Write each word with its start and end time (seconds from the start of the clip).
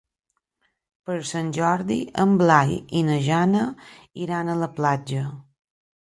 Per 1.09 1.17
Sant 1.31 1.49
Jordi 1.57 1.97
en 2.23 2.33
Blai 2.39 2.71
i 2.99 3.01
na 3.09 3.17
Jana 3.25 3.65
iran 4.25 4.49
a 4.49 4.57
la 4.63 4.71
platja. 4.79 5.27